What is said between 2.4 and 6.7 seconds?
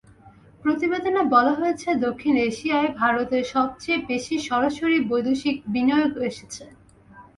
এশিয়ায় ভারতে সবচেয়ে বেশি সরাসরি বৈদেশিক বিনিয়োগ এসেছে।